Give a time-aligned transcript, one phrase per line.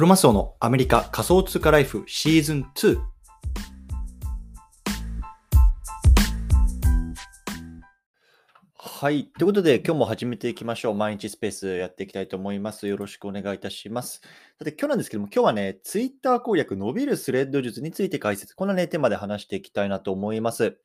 [0.00, 2.98] クロマスオのアメリカ仮想通貨ライフシーズン2。
[8.78, 9.26] はい。
[9.38, 10.94] ということで、今日も始めていきましょう。
[10.94, 12.86] 毎日スペースやっていきたいと思います。
[12.86, 14.22] よろしくお願いいたします。
[14.58, 20.78] さて、今日なんですけども、今日はね、ツイッター攻略伸びるスレッド術について解説、こんなね、テーマで話していきたいなと思います。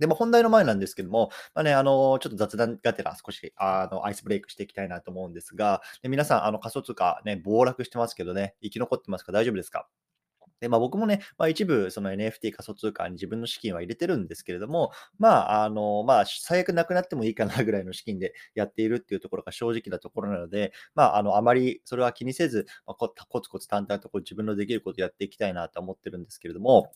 [0.00, 9.32] で、まあ、本題の前なんですけども、まあね、あの、ちょっと雑談がてら少し、あの、アイスブレイクしていきたいなと思うんですが、で皆さん、あの、仮想通貨ね、暴落してますけどね、生き残ってますか？
[9.32, 9.88] 大丈夫ですか？
[10.60, 23.08] で、まあ、僕もね、まあ、一部、その NFT 仮想通貨に自分の資金は入れてるんですけれども、まあ、あの、まあ、最悪なくなってもいいかなぐらいの資金でやっているっていうところが正直なところなので、まあ、あの、あまりそれは気にせず、まあ、コ
[23.40, 26.92] ツコツ淡々とこう自分のできることやっていきたいなと思ってるんですけれども、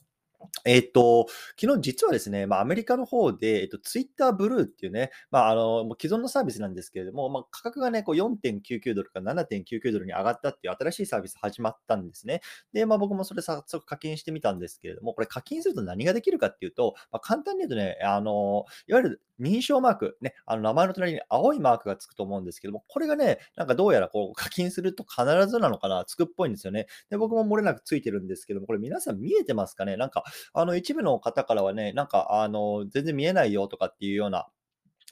[0.64, 1.26] えっと、
[1.60, 12.40] 昨日実はですね、まあ、アメリカの方で、えっと、ツイッターブルーっていうね、まあ、あの、もう既存のサービスなんですけれども、まあ、価格がね、こう4.99ドルから7.99ドルに上がったっていう新しいサービス始まったんですね。
[12.72, 26.86] で、まあ、僕もそれ早速課金してみたんですけれども、これ課金すると何ができるかっていうと、まあ、簡単に言うとね、あの、いわゆる認証マーク、ね、あの名前の隣に青いマークがつくと思うんですけども、これがね、なんかどうやらこう課金すると必ずなのかな、つくっぽいんですよね。
[27.10, 29.96] で、僕も漏れなくついてるんですけども、これ皆さん見えてますかね？
[29.96, 34.48] なんか、あの一部の方からはね、なんか、あの、全然見えないよとかっていうような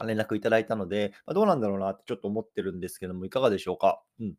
[0.07, 4.03] 連絡いただいたので、まあ、どうなんだろうなってちょっと思ってるんですけども、いかがでしょうか？
[4.21, 4.35] うん。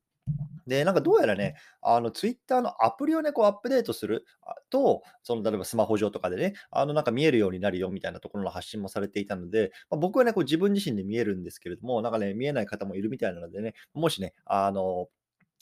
[0.67, 4.25] で、なんかどうやらね、あの、ツイッターのアプリをね、こうアップデートする
[4.69, 15.09] と、その、例えばスマホ上とかでね、あの、なんか見えるようになるよみたいなところの発信もされていたので、まあ、僕はね、こう自分自身で見えるんですけれども、なんかね、見えない方もいるみたいなのでね、もしね、あの、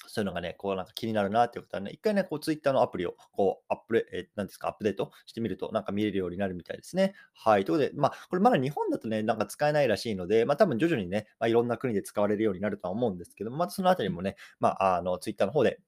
[0.07, 7.13] そういうのがね、こうなんか気になるなっていうことはね、一回ね、こうツイッターのアプリをこうアップレ、えー、ですか、アップデートしてみると、なんか見れるようになるみたいですね。
[7.33, 7.66] はい。
[7.66, 15.79] ということで、まあ、これまだ日本だとね、なんか使えないらしいので、まあ多分徐々にね、まあ、いろんな国で使われるようになるとは思うんですけど、またそのあたりもね、まあ、あの、ツイッターの方で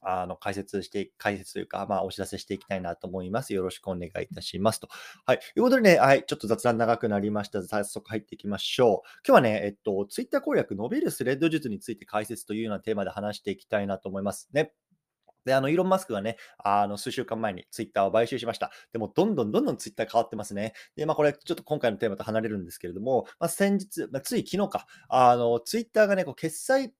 [0.00, 3.54] あの、解説して、解説というか、まあ、お知らせしていきたいなと思います。
[3.54, 4.88] よろしくお願いいたしますと。
[5.26, 5.38] はい。
[5.38, 7.62] ということでね、はい、ちょっと雑談長くなりました。
[7.62, 9.08] 早速入っていきましょう。
[9.26, 14.72] 今日はね、えっと、ツイッター攻略伸びるスレッド術について解説というようなテーマで話していきたいなと思いますね。
[15.44, 18.70] で、あの、イーロン・マスクがね、あの、数週間前にツイッターを買収しました。
[18.92, 20.72] でも、どんどんどんどんツイッター変わってますね。
[20.96, 26.94] で、まあ、これ、ちょっと今回のテーマと離れるんですけれども、まあ、先日、まあ、つい昨日か、あの、ツイッターがね、こう、決済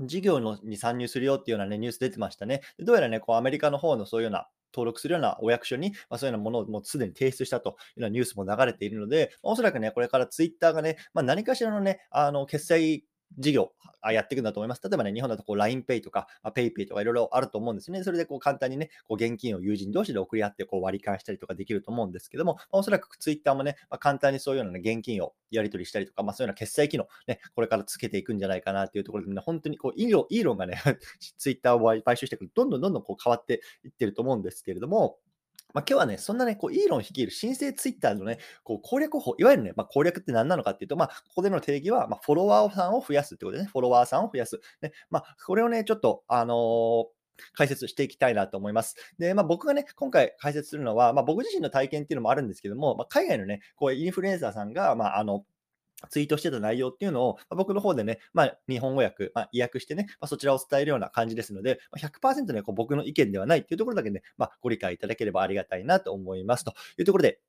[0.00, 2.62] 事業のに参入するよっていうようなね、ニュース出てましたね。
[2.78, 13.04] でどうやらね、こうアメリカの方のそういうような登録するようなお役所に、まあ、そういうようなものをもうすでに提出したというようなニュースも流れているので、まあ、おそらくね、これからツイッターがね、まあ、何かしらのね、あの決済
[13.38, 13.72] 事業
[14.12, 14.82] やっていくんだと思います。
[14.82, 18.02] 例えばね、日本だとこう LINEPay とか PayPay とかいろいろあると思うんですね。
[18.04, 30.80] それでこう簡単にね、こう現金を友人同士で送り合ってこう割り勘したりとかできると思うんですけども、まあ、おそらく Twitter もね、まあ、簡単にそういうような、ね、現金をやり取りしたりとか、まあ、そういうような決済機能、ね、これからつけていくんじゃないかなっていうところで、ね、本当にこうイーロイーロンがね、
[31.38, 35.18] Twitter を買収してくる、どんどんどんどんこう変わっていってると思うんですけれども、
[35.74, 44.60] まあ、今日はね、そんなね、こう、イーロン率いる新生ツイッターのね、こう攻略法、いわゆるね、まあ、攻略って何なのかっていうと、まあ、ここでの定義は、まあ、フォロワーさんを増やすってことでね、フォロワーさんを増やす。
[44.80, 48.94] ね、まあ、これをね、ちょっと、あのー解説していきたいなと思います。
[49.18, 55.44] で、まあ、僕がね、今回解説するのは、まあ、僕自身の体験っていうのもあるんですけども、まあ、海外のね、こうインフルエンサーさんが、まあ、あの、
[56.10, 66.64] ツイートしてた内容っていうのを、ま、僕の方でね、まあ、日本語訳、まあ、意訳してね、まあ、そちらを伝えるような感じですので、ま、100%ね、こう僕の意見ではないっていうところだけね、まあ、ご理解いただければありがたいなと思います。
[66.64, 67.40] というところで、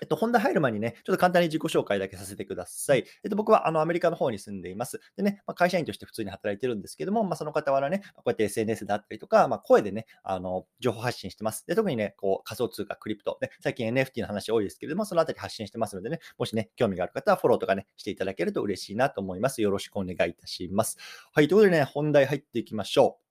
[0.00, 3.04] えっと、本題入る前にね、ちょっと簡単に自己紹介だけさせてください。
[3.24, 5.00] えっと、僕はあのアメリカの方に住んでいます。
[5.16, 11.66] でね、まあ、会社員として普通に働いてるんですけども、まあ、その傍らね、こうやって SNS であったりとか、まあ、声でね、あの情報発信してます。
[11.66, 19.62] で、特にね、こう仮想通貨、クリプト、ね、最近 NFT の話多いですけれども、そのあたり発信してますのでね、もしね、興味がある方はフォローとかね、していただけると嬉しいなと思います。
[19.62, 20.98] よろしくお願いいたします。
[21.32, 23.27] はい、ということでね、本題入っていきましょう。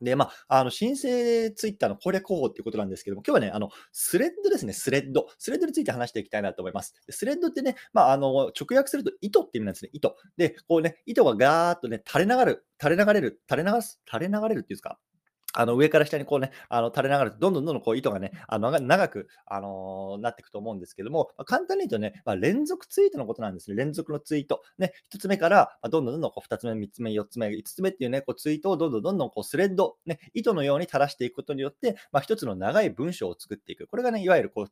[0.00, 5.26] で、まあ、あの、申請ツイッターの攻略方法っていうことなんですけども、今日はね、あの、スレッドですね、スレッド。
[5.38, 6.94] スレッドについて話していきたいなと思います。
[7.10, 10.16] スレッドってね、まあ、あの、直訳すると糸って意味なんですね、糸。
[10.36, 14.98] で、こうね、糸がガーッとね、垂れ流れる、垂れ流れる、垂れ流す、垂れ流れるっていうんですか
[15.58, 23.76] あの上から下にこうね、あの垂れ流れて、どんどんどんどんこう糸がね、あの長く、あのー、なっていくと思うんですけども、まあ、簡単に言うとね、まあ、連続ツイートのことなんですね。
[23.76, 24.62] 連続のツイート。
[24.78, 33.88] ね、1つ目から、どんどんどんどんこう2つ目、3つ目、4つ目、5つ目っていうね、こうツイートをどんどんどんどんこうスレッド、ね、糸のように垂らしていくことによって、まあ、1つの長い文章を作っていく。
[33.88, 34.66] これがね、いわゆるこう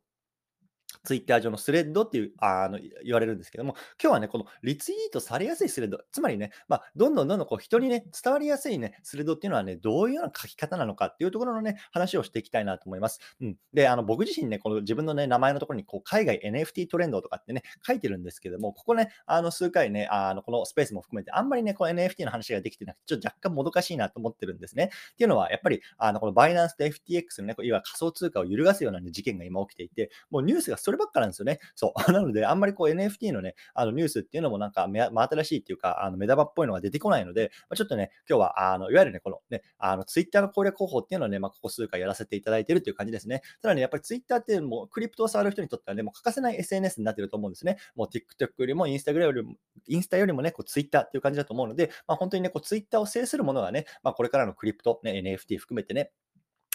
[1.04, 13.20] ツイッター上のスレッドっていう、あの、言われるんですけども、今日はね、このリツイートされやすいスレッド、つまりね、まあ、どんどんどんどんこう人にね、伝わりやすいね、スレッドっていうのはね、どういうような書き方なのかっていうところのね、話をしていきたいなと思います。
[13.40, 13.56] うん。
[13.72, 24.90] で、あの、僕自身ね、この自分のね、名前のところに、こう、海外 NFT トレンドとかってね、書いてるんですけども、ここね、あの、数回ね、あの、このスペースも含めて、あんまりね、この NFT の話ができてなくて、ちょっと若干もどかしいなと思ってるんですね。
[25.12, 31.58] っていうのは、やっぱり、あの、このバイナンスと FTX のね、いわゆる仮想通貨を揺るがすような、ね、事件が今起きていて、もうニュースがそればっかなんですよね。
[31.74, 32.06] そう。
[32.12, 43.42] なので、あんまりこう NFT のね、あのニュースっていうのもなんか目、真新しいっていうか、あの目玉っぽいのが出てこないので、まあ、ちょっとね、今日は、あの、いわゆるね、このね、あの、Twitter の攻略方法っていうのをね、まあ、ここ数回やらせていただいてるっていう感じですね。
[43.62, 47.78] ただね、やっぱり Twitter っていうのも、クリプトを触る人にとってはね、もう欠かせない SNS になってると思うんですね。
[47.96, 49.56] もう TikTok よりも Instagram よりも、
[49.88, 56.12] インスタよりもね、こう Twitter っていう感じだと思うので、まあ、本当にね、こう Twitter を制するものがね、まあ、これからのクリプト、ね、NFT 含めてね、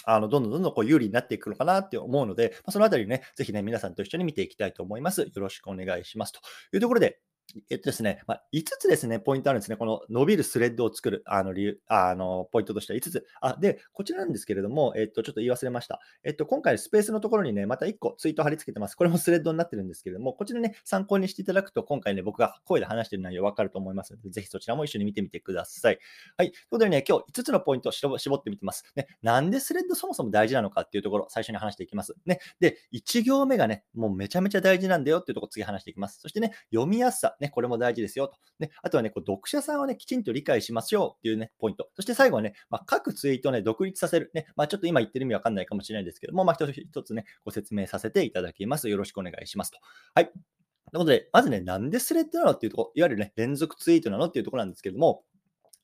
[0.06, 5.22] あの、どんどんどんどんこう有利になっていくのかなって思うので、まあ、そのあたりね、ぜひね、皆さんと一緒に見ていきたいと思います。
[5.22, 6.34] よろしくお願いします。
[6.34, 6.40] と
[6.74, 7.20] いうところで、
[7.70, 9.78] えっとですね、まあ、5つですね、ポイントあるんですね。
[9.78, 13.26] この伸びるスレッドを作る、あの、理由、あの、ポイントとしては5つ。
[13.42, 16.00] あ、で、こちらなんですけれども、えっと、ちょっと言い忘れました。
[16.24, 18.96] えっと、今回スペースのところにね、また1個ツイート貼り付けてます。
[18.96, 26.00] これもスレッドになってるんですけれども、こちらね、参考にしていただくと、今回ね、僕が声で話してる内容わかると思いますので、ぜひそちらも一緒に見てみてください。
[26.38, 26.52] はい。
[26.52, 28.86] ということでね、今日5つのポイントを絞ってみてます。
[28.96, 32.16] ね、なんでスレッドそもそも大事なのかっていうところ、最初に話していきます。
[32.26, 32.40] ね。
[32.60, 36.20] で、1行目がね、もうめちゃめちゃ大事なんだよっていうところ、次話していきます。
[36.20, 38.28] そしてね、読みやすさ、ね、これも大事ですよ。
[38.28, 38.36] と。
[38.60, 41.90] ね、あとはね、こう読者さんをね、きちんと理解しましょうっていうね、ポイント。
[41.96, 44.32] そして最後はね、まあ、各ツイートをね、独立させる。
[44.34, 48.88] ね、まあ、ちょっと今言ってる意味わかんないかもしれないですけども、まあ、一つ一つね、ご説明させていただきます。
[48.88, 49.80] よろしくお願いしますと。
[50.16, 50.26] はい。
[50.26, 50.36] とい
[50.98, 55.24] うことで、まずね、なんでスレッドなのっていうところ、いわゆるね、連続ツイートなのっていうところなんですけども、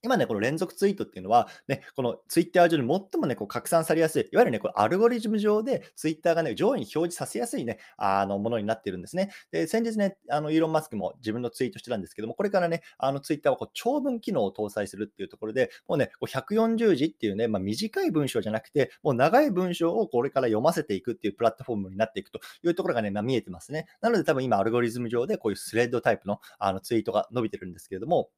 [0.03, 9.31] 今ね、この連続ツイートっていうのは、ね、このツイッター上に最もね、こう拡散されやすい、いわゆるね、これアルゴリズム上でツイッターがね、上位に表示させやすいね、あのものになっているんですね。
[9.51, 23.88] で、先日ね、あのイーロン・マスクも自分のツイートしてたんですけども、これからね、あのツイッターはこう長文機能を搭載するっていうところで、もうね、こう140字っていうね、まあ、短い文章じゃなくて、もう長い文章をこれから読ませていくっていうプラットフォームになっていくというところがね、まあ、見えてますね。
[24.01, 28.29] なので多分今アルゴリズム上でこういうスレッドタイプのあのツイートが伸びてるんですけれども、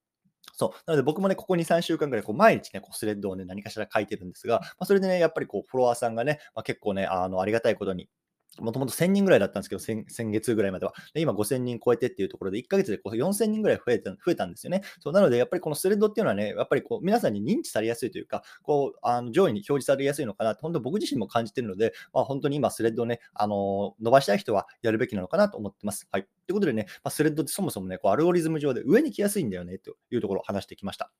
[0.59, 0.83] そう。
[0.88, 8.09] なので僕もね、ここ2、3週間ぐらい、こう毎日ね、こうスレッドをね、何かしら書いてるんですが、まあ、それでね、やっぱりこう、フォロワーさんがね、まあ、結構ね、あの、ありがたいことに、
[8.57, 10.94] もともと1000人ぐらいだったんですけど、先月ぐらいまでは。
[11.13, 14.81] で今5000人超えてっていうところで、1ヶ月でこう4000人ぐらい増えた増えたんですよね。
[15.00, 26.07] そうなので、やっぱりこのスレッドっていうのはね、やっぱりこう皆さんに認知されやすいというか、こうあの上位に表示されやすいのかなと、本当僕自身も感じてるので、まあ、本当に今スレッドをね、あの伸ばしたい人はやるべきなのかなと思ってます。
[26.12, 26.24] はい。
[26.24, 31.12] ということでね、まあ、スレッドってそもそもね、こうアルゴリズム上で上に来やすいんだよねというところを話してきました。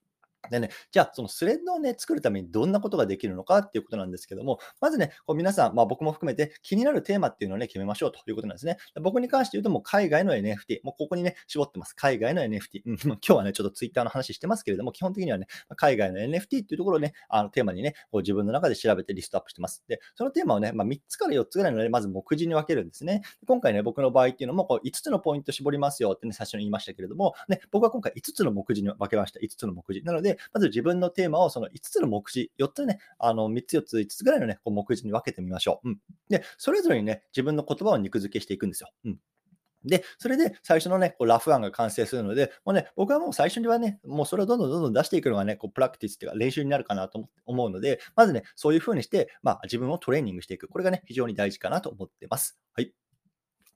[0.48, 8.78] でね、じゃあ、そのスレッドをね、作るためにどんなことができるのかっていうことなんですけども、まずね、こう皆さん、まあ僕も含めて気になるテーマっていうのをね、決めましょうということなんですね。
[9.00, 11.94] 僕に関して言うと、もう海外の NFT、もうここにね、絞ってます。
[11.94, 12.82] 海外の NFT。
[12.86, 15.46] うん、今日はね、ちょっとツイッターの話してますけれども、基本的にはね、
[15.76, 19.84] 海外の NFT っていうところをね、あのテーマにね、こう自分の中で調べてリストアップしてます。
[19.88, 23.22] で、そのテーマをね、まあ、3つから4つぐらいのね、まず目次に分けるんですね。
[23.46, 29.40] 今回ね、僕の場合っていうのも、こう5つのポイント絞りますよってね、最初に言いましたけれども、ね、僕は今回5つの目次に分けました。
[29.40, 30.02] 5つの目次。
[30.02, 35.88] なので、でまず自分のテーマをその5つの目次、4つね、あの3つ、4つ、5つぐらいのね、こう目次に分けてみましょう。
[35.88, 35.98] うん。
[36.28, 38.90] で、それぞれにね、自分の言葉を肉付けしていくんですよ。
[39.04, 39.18] うん。
[39.84, 50.68] で、それで最初のね、こうラフ案が完成するので、もうね、僕はもう最初にはね、もうそれをどんどんどんどん出していくのがね、こうプラクティスっていうか練習になるかなと思うので、まずね、そういうふうにして、まあ自分をトレーニングしていく。
[50.68, 52.58] これがね、非常に大事かなと思ってます。
[52.74, 52.92] はい。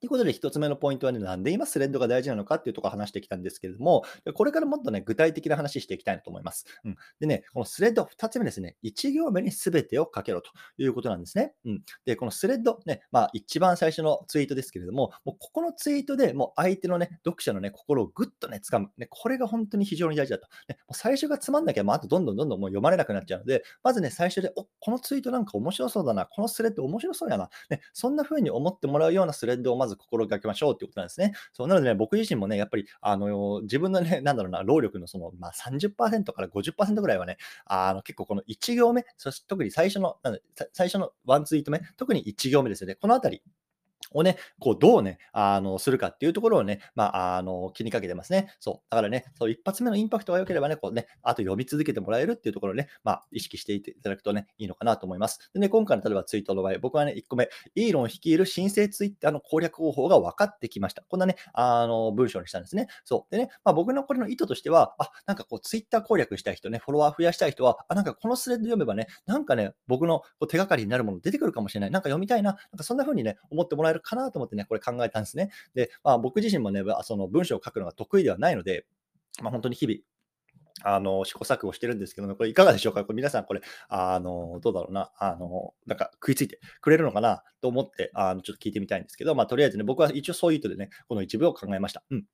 [0.01, 4.05] ということで、1つ目のポイントはね、なんで今スレッドが大事なのかっていうところを話してきたんですけれども、
[4.35, 6.67] これからもっとね、具体的な話していきたいなと思います。
[6.85, 11.55] うん、でね、このスレッド、2つ目ですね、1行目に全てをかけろということなんですね。
[11.65, 18.91] うん、で、このスレッド、ね、まあ、一番最初のツイートですけれども、もうここのツイートでもう相手のね、読者のね、心をぐっとね、掴む。
[18.99, 20.49] ね、これが本当に非常に大事だと。
[20.69, 31.33] ね、もう最初がつまんなきゃ、もうあとどんどんどんどんもう読まれなくなっちゃうので、まずね、最初で、おこのツイートなんか面白そうだな、このスレッド面白そうやな、ね、そんな風に思ってもらうようなスレッドをまず心がけましょうっていうことなんですね。
[31.53, 37.37] そうなので、ね、僕自身もね、やっぱり、あの、自分のね、 なんだろうな、労力のその、まあ、30%から50%ぐらいはね、
[37.67, 40.17] あの、結構この1行目、そして特に最初の、
[40.73, 42.95] 最初のワンツイート目、特に1行目ですよね。
[42.97, 43.43] このあたり、
[44.13, 48.55] をね、こう、どうね、あの、するかっていうところをね、まあ、あの、気にかけてますね。
[48.61, 48.91] そう。
[48.91, 55.51] だからね、そう、一発目のインパクトが良ければね、こうね、あと読み続けてもらえるっていうところをね、まあ、意識していただくとね、いいのかなと思います。
[55.53, 61.03] でね、今回の例えばツイートの場合、僕はね、1個目、イーロン率いる申請ツイッターの攻略方法が分かってきました。
[61.09, 62.87] こんなね、あの、文章にしたんですね。
[63.05, 63.33] そう。
[63.33, 71.91] でね、まあ、僕のこれの意図としては、あ、なんかこう、ツイッター攻略したい人ね、フォロワー増やしたい人は、あ、なんかこのスレッド読めばね、なんかね、僕のこう手がかりになるもの出てくるかもしれない。
[71.91, 75.51] なんか読みたいな、なんかそんな風にね、思ってもららえるかなと思ってね、これ考えたんですね。
[75.75, 78.87] で、まあ、僕自身もね、その文章を書くのが得意ではないので、
[79.43, 80.01] まあ、本当に日々、
[80.83, 83.05] あの、試行錯誤してるんですけども、これいかがでしょうか？
[83.05, 87.45] これ皆さんこれ、あの、どうだろうな、あの、なんか食いついてくれるのかな？
[87.61, 92.03] と思って、あの、ちょっと聞いてみたいんですけど、まあ、とりあえずね、僕は一応そういう意図でね、この一部を考えました。
[92.11, 92.25] うん。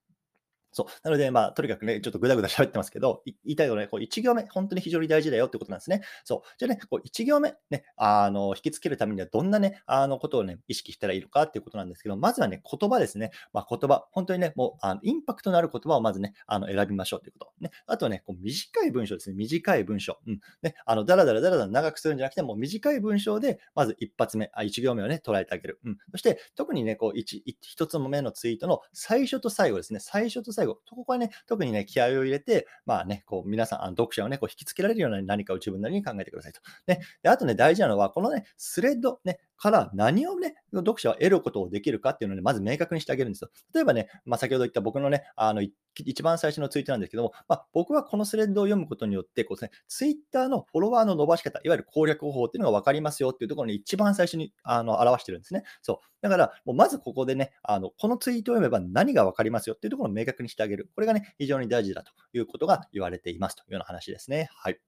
[0.73, 0.87] そう。
[1.03, 6.03] なので、まあ、とにかくね、ちょっとぐだぐだ喋ってますけど、言いたいのはね、こう1行目、本当に非常に大事だよってことなんですね。
[6.25, 6.49] そう。
[6.59, 13.31] じゃあね、こう1行目、ね、あの、引きつけるためにはどんなね、あの、ことをね、意識したらいいのかっていうことなんですけど、まずはね、言葉ですね。
[13.53, 14.07] まあ、言葉。
[14.13, 17.53] 本当にね、もう、あのインパクトのある言葉をまずね、あの、選びましょうということ。
[17.61, 17.71] ね。
[17.87, 19.37] あとね、こう短い文章ですね。
[19.37, 20.19] 短い文章。
[20.27, 20.41] うん。
[20.63, 25.81] ね、あの、だらだらだらだら長くするんじゃなくて、もう短い文章で、まず一発目、あ1行目をね、捉えてあげる。
[25.85, 25.99] うん。
[26.13, 27.43] そして、特にね、こう1、
[27.79, 30.01] 1つ目のツイートの最初と最後ですね。
[30.01, 30.60] 最初と最後。
[30.61, 36.61] 最後ここはね、特にね、気合を入れて、まあね、こう皆さん、あの読者をね、こう引きつけられるような何かを自分なりに考えてくださいと。
[36.87, 43.51] ね、であとね、大事なのは、このね、スレッド、ね、から何をね、読者は得ることをできるかっていうのを、まず明確にしてあげるんですよ。
[43.75, 45.63] 例えばね、まあ、先ほど言った僕のね、あの、
[45.97, 55.63] 一番最初のツイートなんですけども、まあ、僕はこのスレッドを読むことによって、こうですね、ツイッターのフォロワーの伸ばし方、いわゆる攻略方法っていうのが分かりますよっていうところに一番最初にあの表してるんですね。
[55.83, 56.07] そう。
[56.23, 60.89] だから、もうまずここでね、あのこのツイートを読めば何が分かりますよっていうところを明確にしてあげる。
[60.95, 64.49] これがね、非常に大事だということが言われていますというような話ですね。
[64.53, 64.81] はい。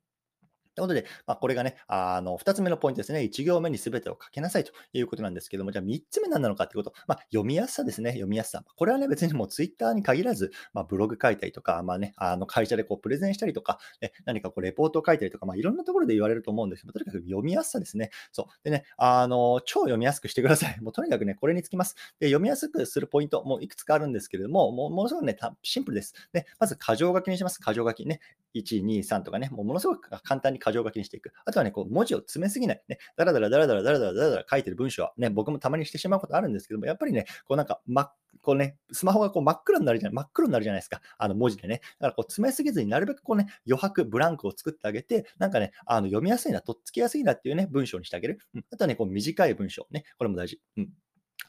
[0.74, 3.20] ということで、まあ、これがね、あの、2つ目のポイントですね。
[3.20, 8.10] 1行目に全てを書きなさいということなんですけども、じゃあ3つ目何なのかってこと、まあ、読みやすさですね。
[8.10, 8.64] 読みやすさ。
[8.76, 18.10] これはね、別にもう Twitter に限らず、まあ、ブログ書いたりとか、まあね、あの会社でこうプレゼンしたりとか、ね、何かこうレポートを書いたりとか、まあ、いろんなところで言われると思うんですけど、とにかく読みやすさですね。
[18.32, 18.46] そう。
[18.64, 20.80] でね、あの、超読みやすくしてください。
[20.80, 21.96] もうとにかくね、これにつきます。
[22.20, 26.14] で、読みやすくするポイント、もういくつかあるんですけれども、もうものすごくね、シンプルです。
[26.32, 27.60] で、まず、箇条書きにします。
[27.64, 28.20] 箇条書きね。
[28.54, 31.32] 1、2、3とかね、もうものすごく簡単に箇条書きにしていく。
[31.44, 32.82] あとはね、こう文字を詰めすぎない。
[32.88, 41.00] ね、だらだらだらだらだらだらだらだら書いてる文章はね、僕もたまにしてしまうことあるんですけども、やっぱりね、こうなんか、ま、こうね、スマホがこう真っ黒になるじゃない、真っ黒になるじゃないですか。
[41.18, 41.80] あの文字でね。
[41.98, 48.38] だからこう詰めすぎずになるべくこうね、余白、ブランクを作ってあげて、なんかね、あの読みやすいな、とっつきやすいなっていうね、文章にしてあげる。
[48.54, 50.60] うん、あとはね、こう短い文章ね、これも大事。
[50.76, 50.90] うん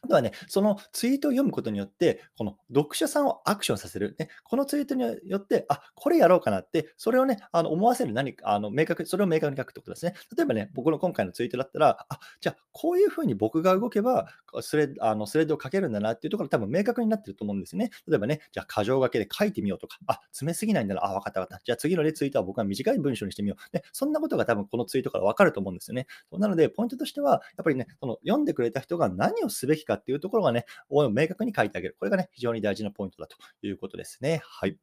[0.01, 4.15] あとはね、そのツイートを読むことによって、この読者さんをアクションさせる。
[4.19, 10.13] ね、このツイートによって、あ、これやろうかなって、それをね、あの思わせる何か、あの明確、それを明確に書くってことですね。
[10.35, 14.27] 例えばね、僕の今回のツイートだったら、あ、じゃあ、こういうふうに僕が動けば、
[14.61, 17.89] スレあのスレッドを書けるんだなっていうところ多分明確になってると思うんですね。
[18.07, 21.63] 例えばね、じゃあ、箇条書きで書いてみようとか、あ、詰めすぎないんだな、あ、分かった分かった。
[21.63, 23.75] じゃあ次の、ね、ツイートは僕は短い文章にしてみよう。
[23.75, 26.07] ね、そんなことが多分このツイートから分かると思うんですよね。
[26.31, 31.95] なので、ポイントとしては、やっぱりね、その読んでくれた人が何をすべきかっていうところがね、を明確に書いてあげる。
[31.99, 34.41] これがね、非常に大事なポイントだということですね。
[34.43, 34.77] はい。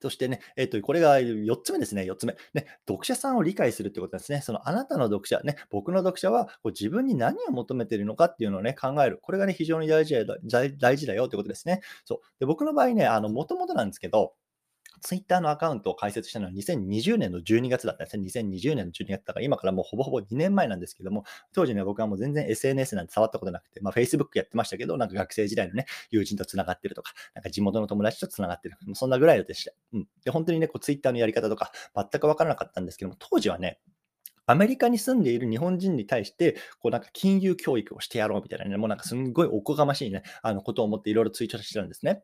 [0.00, 2.36] そしてね、えっ、と、これが4つ目ですね、4つ目。
[2.52, 4.42] ね、読者さんを理解するってことですね。
[4.42, 9.18] そのあなたの読者、ね、僕の読者はこう自分に何を求めているのかっていうのをね、考える。
[9.22, 10.36] これがね、非常に大事だ
[10.78, 11.80] 大事だよってことですね。
[12.04, 12.18] そう。
[12.40, 14.34] で僕の場合ね、あの、もともとなんですけど、
[15.00, 18.24] ツイッターのアカウントを開設したのは2020年の12月だったんですね。
[18.24, 28.76] 2020年の12月だから、今からもうほぼほぼ2年前なんですけども、当時ね、僕はもう全然 SNS なんて触ったことなくて、まあ Facebook やってましたけど、なんか学生時代のね、友人と繋がってるとか、なんか地元の友達と繋がってる。
[28.86, 29.72] もうそんなぐらいでした。
[29.92, 30.08] うん。
[30.24, 33.80] で、本当にね、こうツイッターのやり方とか、全くわからなかったんですけども、当時はね、
[34.46, 42.22] アメリカに住んでいる日本人に対して、こうなんか金融教育をしてやろうみたいなね、もうなんかすんごいおこがましいね、あのことを思っていろいろツイートしてたんですね。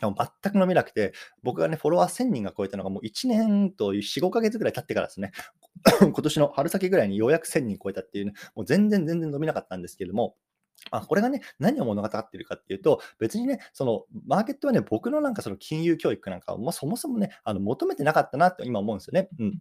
[0.00, 1.12] 全く伸びなくて、
[1.42, 5.32] 僕がね、フォロワー1000人が超えたのがもう1年と4、5ヶ月ぐらい経ってからですね、
[6.00, 10.36] 今年の春先ぐらいにようやく1000人超えたっていうね、もう全然全然伸びなかったんですけれども、
[10.90, 19.28] あこれがね、何を物語っているかっていうと、別にね、そのマーケットはね、僕のなんかその金融教育なんかは、まあ、そもそもね、あの求めてなかったなって今思うんですよね。
[19.38, 19.60] うん。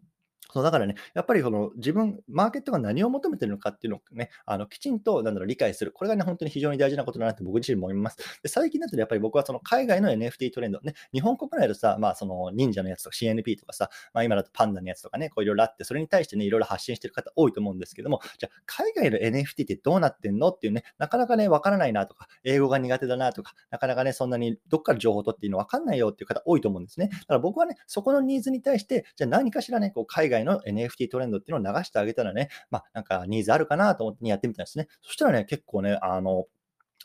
[0.52, 5.92] そうだからね、やっぱりその自分、マーケットが何を求めてるのかっていうのをね、あのきちんとなんだろう理解する。
[5.92, 8.18] これがね、本当に非常に大事なことだなって僕自身も思います。
[8.42, 27.10] で最近だとやっぱり僕はその海外の NFT トレンド、ね、日本国内でさ、まあその忍者のやつとか CNP とかさ、まあ今だとパンダのやつとかね、こういろいろあって、それに対してね、いろいろ発信してる方多いと思うんですけども、じゃあ海外の NFT ってどうなってんのっていうね、なかなかね、わからないなとか、英語が苦手だなとか、なかなかね、そんなにどっから情報を取っていいのわかんないよっていう方多いと思うんですね。
[27.12, 34.88] だから僕はね、そこのニーズに対して、じゃあ何かしらね、こう海外の NFT トレンドっていうのを流してあげたらね、まあ、なんかニーズあるかなと思ってやってみたんですね。
[35.01, 36.46] そしたらね、結構ね、あの、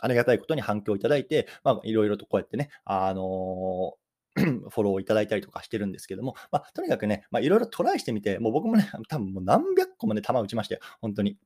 [0.00, 3.94] ありがたいことに反響いただいて、まあ、いろいろとこうやってね、あの
[4.36, 11.36] フォローをいただいたりとかしてるんですけども、まあ、とにかくね、いろいろトライしてみて、もう僕もね、多分もう何百個もね、球打ちましたよ、本当に。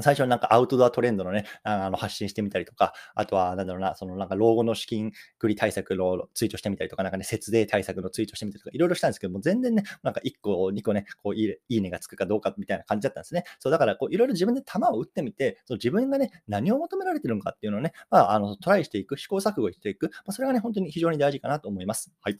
[0.00, 13.44] 最初になんかアウトドアトレンドのね、あの発信してみたりとか、あとはなんだろうな、そのなんか老後の資金繰り対策のツイートしてみたりとか、なんかね、節税対策のツイートしてみたりとか、いろいろしたんですけども、全然ね、なんか1個、2個ね、こういいいいねがつくかどうかみたいな感じだったんですね。
[13.58, 22.12] そう、だからこういろいろ自分で球を打ってみて、その自分がね、何を求められてるのかっていうのをね、まあ、あのトライしていく、試行錯誤していく、まあ、それがね、本当に非常に大事かなと思います。
[22.20, 22.38] はい。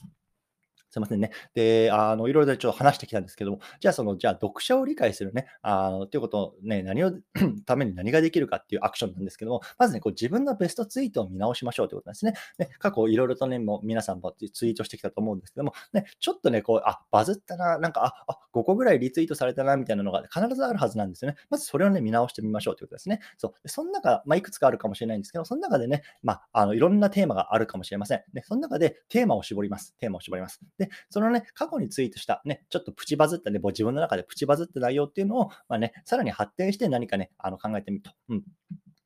[0.93, 1.31] すいませんね。
[1.55, 7.13] で、あの、いろいろちょっと話してきたんですけども、じゃあその、じゃあ読者を理解するね、あの、っていうことをね、何を
[7.65, 12.35] ために何ができるかっていうアクションなんですけども、まずね、こう自分のベストツイートを見直しましょうということなんですね。
[12.59, 21.39] ね過去いろいろとね、もう皆さんもツイートしてきたと思うんですけども、ね、ちょっとね、こう、あ、バズったな、なんか、あ、あ5個ぐらいリツイートされたな、みたいなのが必ずあるはずなんですよね。
[21.49, 23.21] まずそれをね、見直してみましょうということですね。
[23.39, 23.69] そう。
[23.69, 28.23] その中、まあ、いくつかあるかもしれないんですけど、その中でね、まあ、あの、いろんなテーマがあるかもしれません。
[28.33, 29.95] で、その中でテーマを絞ります。
[29.99, 30.61] テーマを絞ります。
[30.87, 38.13] で、そのね、過去にツイートした、ね、ちょっとプチバズったね、自分の中でプチバズった内容っていうのを、まあね、さらに発展して何かね、あの考えてみると。
[38.29, 38.43] うん。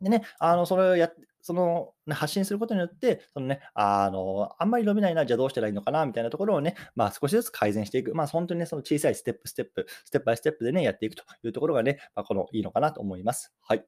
[0.00, 1.10] でね、あの、それをや
[1.46, 8.16] その、ね、発信することによって、そのね、あの、あんまり伸びないな、じゃあどうしたらいいのかな、みたいなところをね、まあ少しずつ改善していく。
[8.16, 13.54] まあ本当にね、その小さいステップ、ステップ、ステップバイステップでね、やっていくというところがね、まあ、このいいのかなと思います。
[13.60, 13.84] はい。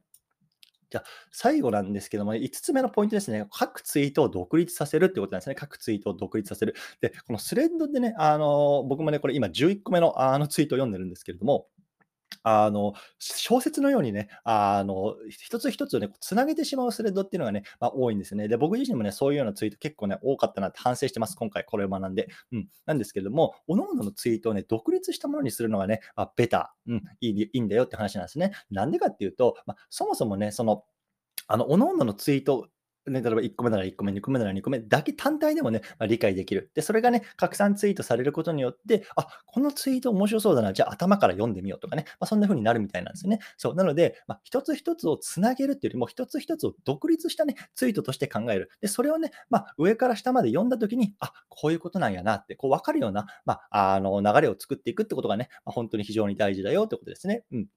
[0.90, 3.47] じゃあ、最後なんですけども、5つ目のポイントですね。
[3.50, 5.54] 各ツイートを独立させるってことなんですね。
[5.54, 6.75] 各ツイートを独立させる。
[7.00, 11.66] で、このスレッドでね、あの僕もね、これ今11個目のあのツイートを読んでるんですけれども、
[12.50, 18.49] あの、小説のようにね、あの、一つ一つをね、つなげてしまうスレッドっていうのがね、まあ、多いんですね。
[18.49, 21.37] で、僕自身もね、そういうようなツイート結構ね、多かったなって反省してます。
[21.37, 22.28] 今回これを学んで。
[22.52, 22.69] うん。
[22.87, 28.52] なんですけれども、各々のツイートをね、独立したものにするのがね、あ、ベター、うん、いいいいんだよって話なんですね。
[28.71, 30.85] なんでかっていうと、まあ、そもそもね、その、
[31.49, 32.69] あの、各々のツイート
[33.09, 36.71] ね、例えば1個目なら1個目、2個目なら2個目だけ単体でもね、まあ、理解できる。
[36.75, 43.41] で、それがね、拡散ツイートされることによって、あ、このツイート面白そうだな、じゃあ頭から読んでみようとかね、まあ、そんな風になるみたいなんですよね。
[43.57, 43.75] そう。
[43.75, 48.71] なので、まあ、一つ一つをつなげるっていうよりも、一つ一つを独立したね、ツイートとして考える。
[48.81, 57.45] で、それをね、まあ、上から下まで読んだときに、あ、こういうことなんやなって、こう分かるような、まあ、あの、流れを作っていくってことがね、まあ、本当に非常に大事だよってことですね。
[57.53, 57.69] うん。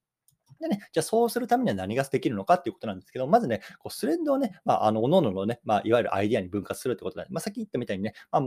[0.61, 8.43] でね、じゃあそうするためには何ができるのかっていうことなんですけど、まずね、こうスレッドをね、まあ、あの、各々のね、まあ、いわゆるアイディアに分割するってことなんで、まあ、さっき言ったみたいにね、まあ、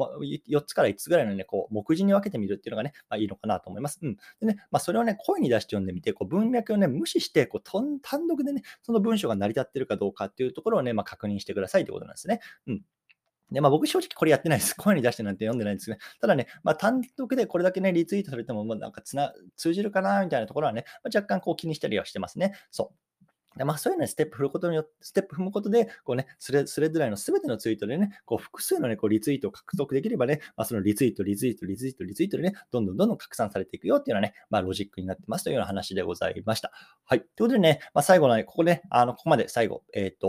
[0.48, 3.98] 4つから5つぐらいのね、こう、目次に分けてみるっていうのがね、まあ、いいのかなと思います。
[4.02, 4.16] うん。
[4.40, 12.40] でね、まあ、それをね、声に出して読んでみて、こう、文脈をね、無視して、こう、単独でね、その文章が成り立ってるかどうかっていうところをね、まあ、確認してくださいということなんですね。
[12.66, 12.82] うん。
[13.54, 14.74] で、まあ、僕正直これやってないです。
[14.76, 15.98] 声に出してなんて読んでないんですね。
[16.20, 22.52] ただね、まあ、単独でこれだけね、リツイートされても、まあなんかつな通じるかなみたいなところはね、まあ、若干こう気にしたりはしてますね。
[22.70, 23.13] そう。
[23.56, 36.72] でまあ、そういうのにステップ踏むことによって、ステップ踏むことで、こうね、スレスレッドラインのすべてのツイートでね、こう複数のね、こうリツイートを獲得できればね、まあ、そのリツイート、リツイート、リツイート、リツイートでね、どんどんどんどん拡散されていくよっていうのはね、まあ、ロジックになってますというような話でございました。
[37.04, 37.20] はい。
[37.20, 40.28] ということでね、まあ、最後のね、ここね、あの、ここまで最後、えっ、ー、と、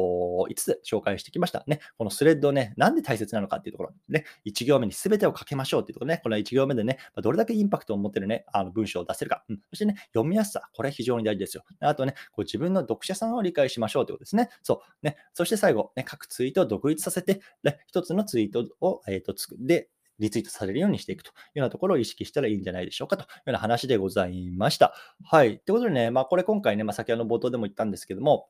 [0.49, 1.79] 5つ紹介してきましたね。
[1.97, 11.63] このスレッドね、なんで大切なのかっていうところ、ね、1行目にすべてを書けましょうっていうところね、この1行目でね、まあどれだけインパクトを持ってるね、あの文章を出せるか、うん、そしてね、読みやすさ、これ非常に大事ですよ。
[11.79, 14.49] あとね、こう自分の読者さんを理解しましょうということですね。
[14.63, 15.06] そう。
[15.06, 15.17] ね。
[15.34, 24.93] そして最後、ね、各ツイートを独立させて、ね、一つのツイートを、えっ、ー、と、つく、で、リツイートされるようにしていくというようなところを意識したらいいんじゃないでしょうかというような話でございました。
[25.23, 25.60] はい。
[25.60, 28.47] ということでね、まあこれ今回ね、まあ先ほど冒頭でも言ったんですけども、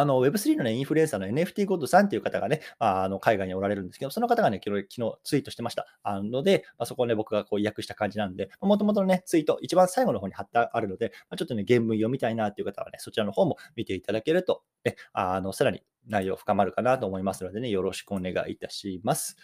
[0.00, 4.86] あの Web3 の、ね、インフルエンサーの NFT ゴッドさんという方がね、あの海外におられるんですけど、その方がね、昨日
[5.22, 5.86] ツイートしてました。
[6.02, 19.36] あので、まあ、そこをね、僕がこう訳した感じなんで、もともとのね、ツイート、一番最後の方に貼ってあるので、まあ、ちょっとね、原文読みたいなという方はね、そちらの方も見ていただけると、ね、あのさらに内容深まるかなと思いますのでね、よろしくお願いいたします。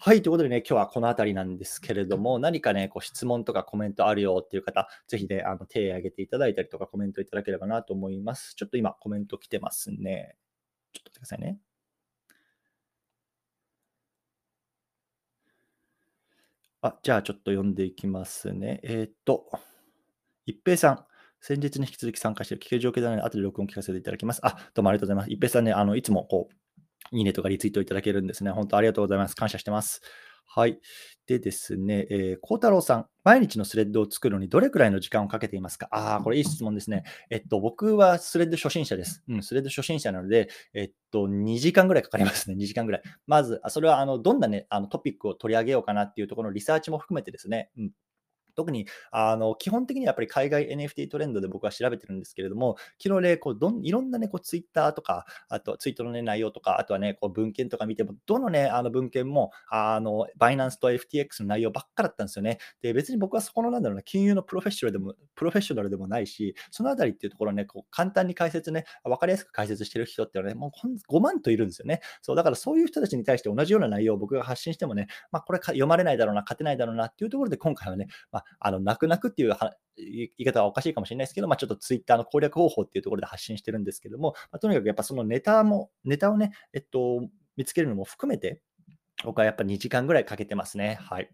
[0.00, 8.54] はい、ということでね、今日はこの辺りなんですけれども、何かね、こう質問とかコメントあるよっていう方、ぜひね、あの手を挙げていただいたりとか、コメントいただければなと思います。
[8.56, 10.36] ちょっと今、コメント来てますね。
[10.92, 11.58] ちょっと待ってくださいね。
[16.80, 18.80] あ、じゃあちょっと読んでいきますね。
[18.82, 19.46] えー、っと、
[20.46, 21.06] 一平さん。
[21.40, 24.40] 先日に引き続き参加している聞ける状況なので、後で録音聞かせていただきます。
[24.44, 25.30] あ、どうもありがとうございます。
[25.30, 26.54] 一平さんね、あの、いつもこう、
[27.10, 28.50] いいねとかリツイートいただけるんですね。
[28.50, 29.36] 本当ありがとうございます。
[29.36, 30.00] 感謝してます。
[30.54, 30.80] はい。
[31.26, 35.88] でですね、えー、孝太郎さん、毎日のスレッドを作るのにどれくらいの時間をかけていますか？
[35.90, 37.04] ああ、これいい質問ですね。
[37.30, 39.22] えっと、僕はスレッド初心者です。
[39.28, 42.56] うん、スレッド初心者なので、えっと、2時間ぐらいかかりますね。
[42.56, 43.02] 2時間ぐらい。
[43.26, 47.90] まず、それは、あの、どんなね、あのトピックを取り上げようかなっていうところのリサーチも含めてですね、うん、
[48.54, 62.58] 特にあの基本的にはやっぱり海外 NFT トレンドで僕は調べてるんですけれども、昨日ね、こうどんいろんなね、こうツイッターとか、あとツイートの、ね、内容とか、あとはね、こう文献とか見ても、どのね、あの文献も、あの、バイナンスと FTX の内容ばっかだったんですよね。
[62.80, 72.00] で、別に僕はそこのなんだろうな、金融のプロフェッショナルでも、プロフェッショナルでもないし、そのあたりっていうところね、こう簡単に解説ね、わかりやすく解説してる人っていうのはね、もう5万といるんですよね。
[72.20, 79.56] そう、だからそういう人たちに対して同じような内容を僕が発信してもね、まあ、これか読まれないだろうな、勝てないだろうなっていうところで、今回はね、まあ、あの、泣く泣くっていう
[79.96, 88.60] 言い方はおかしいかもしれないですけど、まあ、ちょっとツイッターの攻略方法っていうところで発信してるんですけども、まあ、とにかくやっぱそのネタも、ネタをね、えっと、見つけるのも含めて、
[89.24, 90.98] 僕はやっぱ2時間ぐらいかけてますね。
[91.00, 91.30] はい。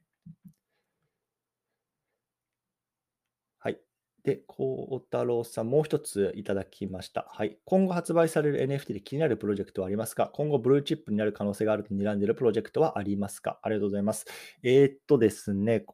[3.60, 3.80] はい。
[4.24, 7.26] で、孝太郎さん、もう一ついただきました。
[7.30, 7.58] はい。
[7.64, 10.28] 今後発売される NFT で気になるプロジェクトはありますか？
[10.34, 13.58] 今後ブルーチップになる可能性があると睨んでいるプロジェクトはありますか？
[13.62, 14.26] ありがとうございます。
[14.62, 15.84] えー、っとですね、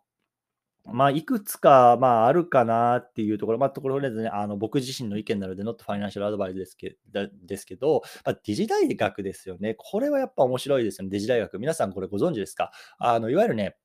[0.87, 6.97] まあ、いくつか、まあ、あるかなっていうところ、まあ、ところですね、あの僕自身の意見なので、not financial advice ですけ
[7.47, 9.75] ですけど、まあ、デジ大学ですよね。
[9.79, 11.59] これはやっぱ面白いですよね、デジ大学。
[11.59, 12.71] 皆さんこれご存知ですか？
[12.99, 13.77] あのいわゆるね、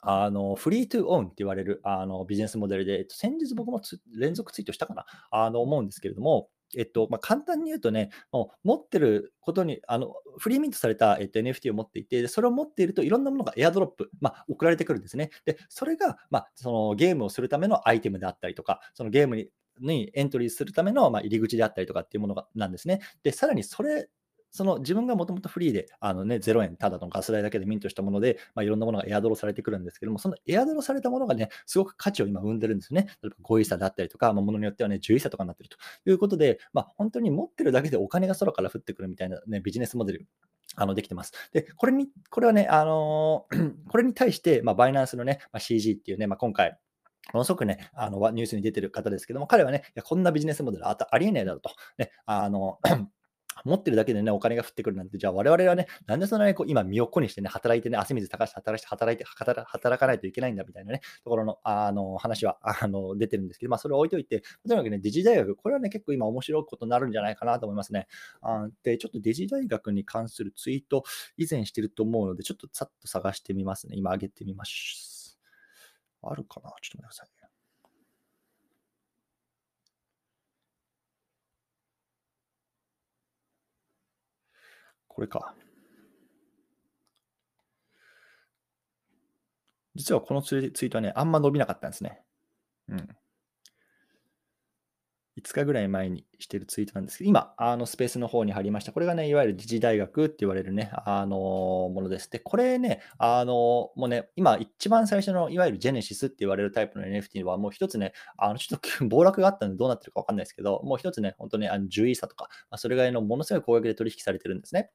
[0.00, 3.82] あのフリートゥオンって言われるあのビジネスモデルで、先日僕も
[4.16, 5.04] 連続ツイートしたかな？
[5.30, 15.30] あの思うんですけれども、えっとまあ、簡単に言うとね、もう持ってることに、あのフリーミントされた、えっと、NFT を持っていて、それを持っているといろんなものがエアドロップ、まあ、送られてくるんですね。
[15.44, 19.48] で、それが、まあ、そのゲームをするためのアイテムであったりとか、そのゲームに
[19.80, 23.00] にエントリーするための、ま、入り口であったりとかっていうものがなんですね。
[23.22, 24.10] で、さらにそれ
[24.50, 33.06] その自分がもともとフリーで、あのね、0円ただのガス代だけでミントしたもので、まあ、いろんなものがエアドロされてくるんですけども、そのエアドロされたものがね、すごく価値を今生んでるんですよね。
[33.22, 35.76] 例えば5位差だったりとか、まあ、ものによってはね、10位差とかになってると
[36.08, 40.26] いうことで、まあ、本当に持ってるだけでお金が空から降ってくるみたいな、ね、ビジネスモデル
[40.76, 41.32] あのできてます。
[41.52, 46.78] で、これに、これはね、あのー、 これに対して、まあ、バイナンスのね、まあ、CG っていうね、まあ、今回、
[47.32, 51.70] ものすごくね、あのニュースに出てる方ですけども、彼はね、いやこんなビジネスモデルあありえないだろうと。
[51.98, 52.78] ね、あの
[53.64, 59.24] 持ってるだけでね、お金が降ってくるなんて、じゃあ我々はね、なんでそんなにこう今身を粉にしてね、働いてね、汗水高して働いて、働いて、
[59.68, 68.06] 働かないといけないんだみたいなね、ところのあの話はあの出てるんですけど、まあそれを置いといて、とにかくね、デジ大学、これはね、結構今面白いことになるんじゃないかなと思いますね。
[68.40, 71.04] あで、ちょっとデジ大学に関するツイート、
[71.36, 73.96] 以前してると思うので、ちょっとさっと探してみますね。
[73.96, 75.38] 今上げてみます。
[76.22, 76.70] あるかな？
[76.80, 77.39] ちょっと待ってください。
[85.20, 85.54] これか。
[89.94, 92.22] 実はこのツイートはね、あんま伸びなかったんですね。
[92.88, 93.08] うん。
[95.40, 98.92] 5日ぐらい前にしてるツイートなんですけど、今、あのスペースの方に貼りました。
[98.92, 102.30] これがね、いわゆる時事大学って言われるね、あのものです。
[102.30, 103.52] で、これね、あの
[103.96, 114.90] もうね、今、一番最初のいわゆるジェネシスって言われるタイプの NFT は、もう一つね、あのちょっと暴落があったんでどうなってるかわかんないですけど、もう一つね、本当にあの10位差とか、まあ、それぐらいのものすごい高額で取引されてるんですね。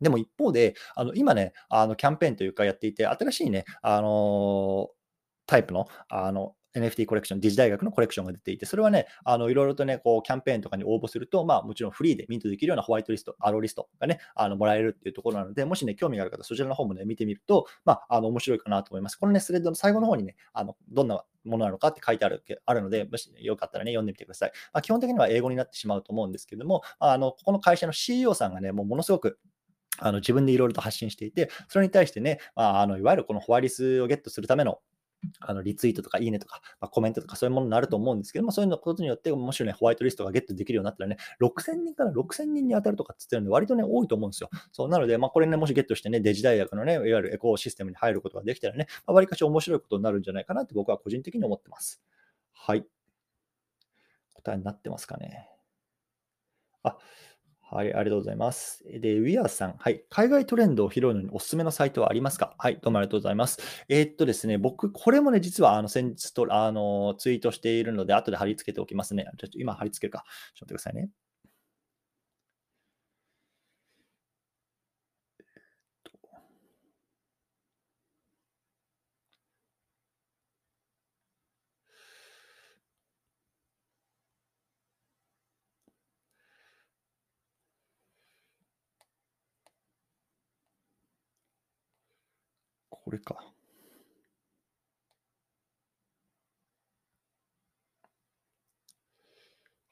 [0.00, 4.88] でも一方で、あの今ね、あのキャンペーンというかやっていて、新しいね、あの
[5.46, 19.16] タイプのあの NFT コレクション、ディジ大学のコレクションが出ていて、それはね、あのいろいろとね、こうキャンペーンとかに応募すると、まあもちろんフリーでミントできるようなホワイトリスト、アローリストがね、あのもらえるっていうところなので、もしね、興味がある方、そちらの方もね、見てみると、まあ、あの面白いかなと思います。
[19.16, 24.52] このね、スレッドの最後の方にね、あのどんなものなのかって書いてあるあるので、もし、ね、よかったらね、読んでみてください。
[24.72, 29.38] まあ、基本的には英語になってしまうと思うんですけども、あのここの会社の CEO さんがね、もうものすごく
[29.98, 34.80] あの自分でいろいろと発信していて、それに対してね、まあ、あのいわゆるこのホワリスをゲットするための
[35.40, 44.50] あのリツイートとかいいねとか、まあ、コメントとかそういうものになると思うんですけども、そういうことによって、もしね、ホワイトリストがゲットできるようになったらね、6000人から6000人に当たるとかって言ってるんで、割とね、多いと思うんですよ。
[44.72, 52.00] そうなので、まあ、これね、もしゲットしてね、デジ大学のね、いわゆるエコーシステムに入ることができたらね、まあ、割かし面白いことになるんじゃないかなって僕は個人的に思ってます。
[52.52, 52.86] はい。
[54.34, 55.48] 答えになってますかね。
[56.84, 56.96] あ、
[57.70, 58.82] はい、ありがとうございます。
[58.98, 62.54] で、ウィアーさん、はい、海外トレンドを拾うのにおすすめのサイトはありますか？
[62.56, 63.58] はい、どうもありがとうございます。
[63.90, 69.26] えー、っとですね、僕、これもね、実はあの先日とあのツイートしているので、後で貼り付けておきますね。
[69.36, 70.24] ちょっと今貼り付けるか。
[70.54, 71.10] ちょっと待ってくださいね。
[93.08, 93.36] これか。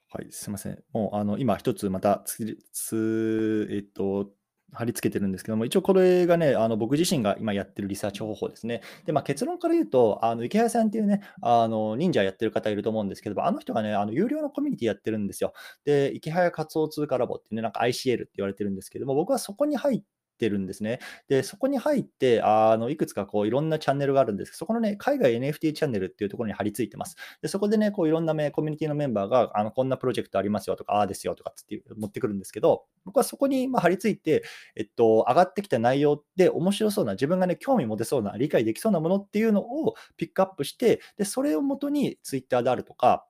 [0.09, 0.83] はい、すみません。
[0.93, 4.29] もう、あの、今一つまたつ、えっと、
[4.71, 8.81] 貼り付けてるんですけども、一応これがね、あの僕自身が今やってるリサーチ方法ですね。
[9.05, 15.53] で、まあ、結論から言うと、あの池谷さんっていうね、あの忍者やってる方いると思うんですけど、あの人がね、あの有料のコミュニティやってるんですよ。
[15.85, 20.03] で、池谷仮想通貨ラボっていうね、なんか ICL って言われてるんですけども、僕はそこに入っ
[20.37, 20.99] てるんですね。
[21.27, 27.15] で、そこに入って、あのいくつかこういろんなチャンネルがあるんですけど、そこのね、海外 NFT チャンネルっていうところに貼り付いてます。
[27.41, 34.43] で、そこでね、こういろんな、ね、コミュニティのメンバーが、あのこんなプロジェクトありますよとか、ああですよとかって持ってくるんですけど、僕はそこにま貼り付いて、
[34.75, 43.25] えっと、上がってきた内容で面白そうな、自分がね、興味持てそうな、理解できそうなものっていうのをピックアップして、で、それをもとに Twitter であるとか、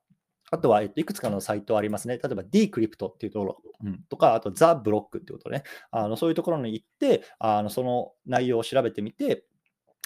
[0.52, 2.18] あとは、えっと、いくつかのサイトありますね。
[2.18, 3.58] 例えば Decrypt っていうところ、
[4.10, 5.64] とか、あと TheBlock っていうことね。
[5.92, 9.44] あのそういうところに行って、あのその内容を調べてみて、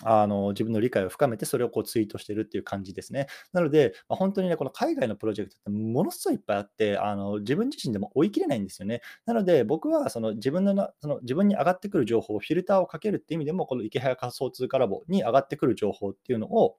[0.04, 3.28] あの自分の理解を深めて、それをこうツイートしてるっていう感じですね。
[3.54, 9.02] なので、まあ、本当にね、この海外のプロジェクトってものすごいいっぱいあって、あの自分自身でも追い切れないんですよね。
[9.26, 16.78] なので、僕はその自分のなその自分に上がってくる情報をフィルターをかけるっていう意味でも、この池早仮想通貨ラボに上がってくる情報っていうのを、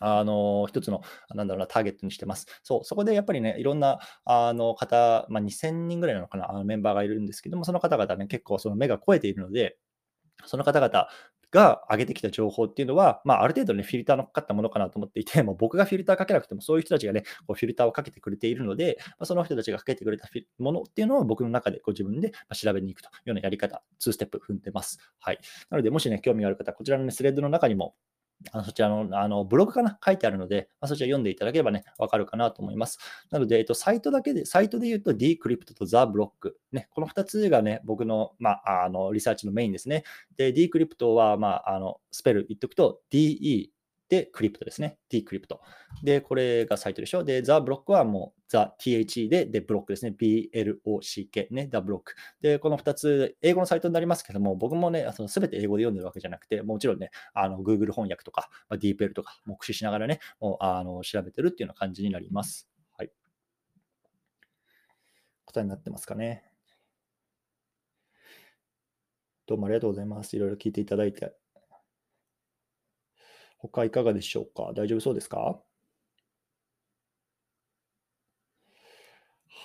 [0.00, 1.02] あの、一つの、
[1.34, 2.46] なんだろうな、ターゲットにしてます。
[2.62, 9.76] そう、そこでやっぱりね、いろんな、あの方、まあ、2000人ぐらいなのかな、あのメンバーがいるんですけども、その方々ね、結構その目が超えているので、
[10.46, 11.08] その方々
[11.50, 24.98] が上げてきた情報っていうのは、まあ、ある程度ね、フィルターのかかったものかなと思っていて、 もう僕がフィルターかけなくても、そういう人たちがね、こうフィルターをかけてくれているので、まあ、その人たちがかけてくれたものっていうのを僕の中でこう自分で調べに行くというようなやり方、2ステップ踏んでます。
[25.18, 25.38] はい。
[25.70, 27.94] なので、もしね、興味がある方、こちらの、ね、スレッドの中にも、
[28.52, 32.98] あのそちらのあのブログかな書いてあるので、まあ、そちら読んでいただければね、わかるかなと思います。
[33.30, 36.52] なので、えっと、サイトだけで、サイトで言うと Decrypt と TheBlock。
[36.72, 40.04] ね、この2つがね、僕の,、まあ、あのリサーチのメインですね。
[40.36, 43.68] で、Decrypt は、まあ、あのスペル言っとくと DE
[44.10, 44.98] で、クリプトですね。
[45.08, 45.60] t クリプト。
[46.02, 47.22] で、これがサイトでしょ。
[47.22, 50.12] で、ザ・ブロックはもう、ザ・ THE で、で、ブロックですね。
[50.20, 52.14] BLOCK ね、ザ・ブロック。
[52.40, 62.68] で、この2つ、英語のサイトになりますけども、僕もね、その全て英語で読んでるわけじゃなくて、もちろんね、あの Google 翻訳とか、まあ、DeepL とか、目視しながらね、もうあの調べてるっていうような感じになります。
[62.96, 63.12] はい。
[65.44, 66.50] 答えになってますかね。
[69.46, 70.36] どうもありがとうございます。
[70.36, 71.39] いろいろ聞いていただいて。
[73.60, 74.72] 他いかがでしょうか？
[74.74, 75.60] 大丈夫そうですか？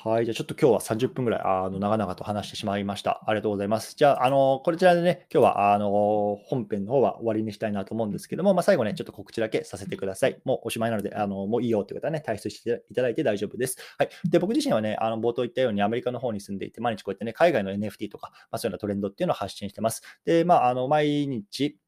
[0.04, 0.26] はい。
[0.26, 3.24] じゃあちょっと今日は30分ぐらい、あの、長々と話してしまいました。
[3.26, 3.96] ありがとうございます。
[3.96, 10.40] じゃあ、あの、こちらでね、今日は、あの、本編の方は終わりにしたいなと思うんですけども、まあ、最後ね、ちょっと告知だけさせてください。
[10.46, 13.78] もうおしまいなので、あの、もういいよっていう方はね、退出していただいて大丈夫です。
[13.98, 14.10] はい。
[14.30, 20.04] で、僕自身はね、あの、冒頭言ったようにアメリカの方に住んでいて、毎日こうやってね、海外の NFT とか、まあ、そういうようなトレンドっていうのを発信してます。
[20.26, 21.80] で、まあ、あの、毎日、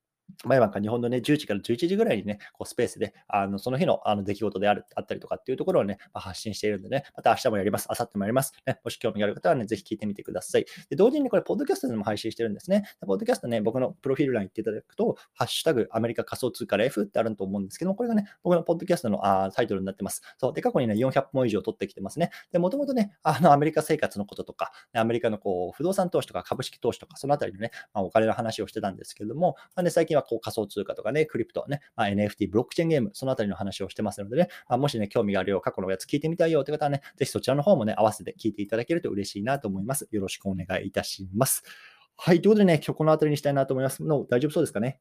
[0.46, 8.54] 毎晩か日本のね、10時から11時ぐらいにね、こうスペースで、あのその日のあの出来事であるあったりとかっていうところをね、まあ、発信しているんでね、また明日もやります、明後日もやります。
[8.66, 10.66] ね、もし興味がある方はね、ぜひ聞いてみてください。
[10.90, 12.84] で同時にこれ、ポッドキャストでも配信してるんですね。
[13.06, 20.22] ポッドキャストね、僕のプロフィール欄に行っていただくと、ハッシュタグアメリカ仮想通貨 F ってあると思うんですけども、これがね、僕のポッドキャストのあタイトルになってます。
[20.38, 20.54] そう。
[20.54, 22.32] で、過去にね、400本以上取ってきてますね。
[22.52, 40.08] で、もともとね、あのアメリカ生活のこととか、アメリカのこう不動産投資とか株式投資とか、そのあたりのね、まあ、お金の話をしてたんですけども、まあね、最近はこう仮想通貨とかね、クリプトね、まあ、NFT、ブロックチェーンゲーム、そのあたりの話をしてますのでね、まあ、もしね、興味があるよ、過去のやつ聞いてみたいよって方はね、ぜひそちらの方もね、合わせて聞いていただけると嬉しいなと思います。
[40.12, 41.63] よろしくお願いいたします。
[42.17, 44.99] はい、ということでね、今日この辺りにしたいなと思いますの、大丈夫そうですかね？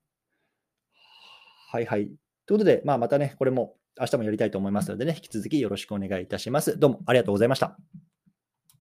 [1.70, 2.07] はいはい。
[2.46, 6.79] ということで、まあ、またね、これも明日もやりたいと思いますのでね、引き続きよろしくお願いいたします。
[6.79, 7.76] どうもありがとうございました。